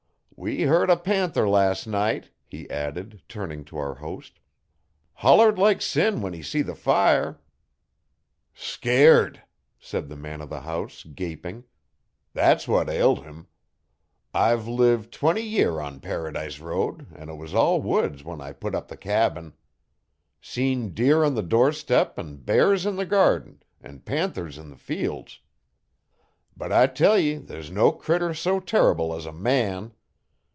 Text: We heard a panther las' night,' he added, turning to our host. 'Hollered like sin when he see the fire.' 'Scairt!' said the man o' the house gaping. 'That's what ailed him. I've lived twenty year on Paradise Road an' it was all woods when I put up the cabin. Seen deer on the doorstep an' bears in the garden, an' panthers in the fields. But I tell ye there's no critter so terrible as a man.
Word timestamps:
We 0.43 0.63
heard 0.63 0.89
a 0.89 0.97
panther 0.97 1.47
las' 1.47 1.85
night,' 1.85 2.31
he 2.47 2.67
added, 2.71 3.21
turning 3.29 3.63
to 3.65 3.77
our 3.77 3.93
host. 3.93 4.39
'Hollered 5.13 5.59
like 5.59 5.83
sin 5.83 6.19
when 6.19 6.33
he 6.33 6.41
see 6.41 6.63
the 6.63 6.73
fire.' 6.73 7.39
'Scairt!' 8.55 9.41
said 9.79 10.09
the 10.09 10.15
man 10.15 10.41
o' 10.41 10.47
the 10.47 10.61
house 10.61 11.03
gaping. 11.03 11.65
'That's 12.33 12.67
what 12.67 12.89
ailed 12.89 13.23
him. 13.23 13.49
I've 14.33 14.67
lived 14.67 15.11
twenty 15.13 15.43
year 15.43 15.79
on 15.79 15.99
Paradise 15.99 16.57
Road 16.59 17.05
an' 17.15 17.29
it 17.29 17.35
was 17.35 17.53
all 17.53 17.79
woods 17.79 18.23
when 18.23 18.41
I 18.41 18.51
put 18.51 18.73
up 18.73 18.87
the 18.87 18.97
cabin. 18.97 19.53
Seen 20.41 20.89
deer 20.95 21.23
on 21.23 21.35
the 21.35 21.43
doorstep 21.43 22.17
an' 22.17 22.37
bears 22.37 22.87
in 22.87 22.95
the 22.95 23.05
garden, 23.05 23.61
an' 23.79 23.99
panthers 23.99 24.57
in 24.57 24.71
the 24.71 24.75
fields. 24.77 25.39
But 26.57 26.71
I 26.73 26.87
tell 26.87 27.15
ye 27.19 27.35
there's 27.35 27.69
no 27.69 27.91
critter 27.91 28.33
so 28.33 28.59
terrible 28.59 29.13
as 29.13 29.27
a 29.27 29.31
man. 29.31 29.93